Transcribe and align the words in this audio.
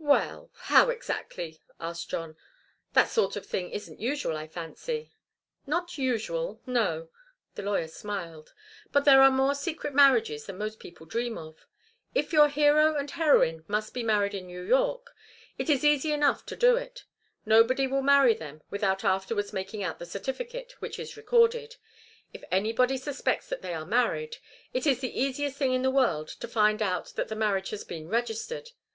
"Well 0.00 0.48
how, 0.54 0.88
exactly?" 0.88 1.60
asked 1.78 2.08
John. 2.08 2.38
"That 2.94 3.10
sort 3.10 3.36
of 3.36 3.44
thing 3.44 3.68
isn't 3.72 4.00
usual, 4.00 4.34
I 4.34 4.46
fancy." 4.48 5.12
"Not 5.66 5.98
usual 5.98 6.62
no." 6.64 7.10
The 7.56 7.62
lawyer 7.62 7.86
smiled. 7.88 8.54
"But 8.90 9.04
there 9.04 9.20
are 9.20 9.30
more 9.30 9.54
secret 9.54 9.92
marriages 9.92 10.46
than 10.46 10.56
most 10.56 10.78
people 10.80 11.04
dream 11.04 11.36
of. 11.36 11.66
If 12.14 12.32
your 12.32 12.48
hero 12.48 12.94
and 12.94 13.10
heroine 13.10 13.66
must 13.68 13.92
be 13.92 14.02
married 14.02 14.32
in 14.32 14.46
New 14.46 14.62
York, 14.62 15.14
it 15.58 15.68
is 15.68 15.84
easy 15.84 16.10
enough 16.10 16.46
to 16.46 16.56
do 16.56 16.76
it. 16.76 17.04
Nobody 17.44 17.86
will 17.86 18.00
marry 18.00 18.32
them 18.32 18.62
without 18.70 19.04
afterwards 19.04 19.52
making 19.52 19.82
out 19.82 19.98
the 19.98 20.06
certificate, 20.06 20.72
which 20.78 20.98
is 20.98 21.18
recorded. 21.18 21.76
If 22.32 22.42
anybody 22.50 22.96
suspects 22.96 23.46
that 23.50 23.60
they 23.60 23.74
are 23.74 23.84
married, 23.84 24.36
it 24.72 24.86
is 24.86 25.00
the 25.00 25.14
easiest 25.20 25.58
thing 25.58 25.74
in 25.74 25.82
the 25.82 25.90
world 25.90 26.28
to 26.28 26.48
find 26.48 26.80
out 26.80 27.08
that 27.16 27.28
the 27.28 27.36
marriage 27.36 27.68
has 27.68 27.84
been 27.84 28.08
registered. 28.08 28.70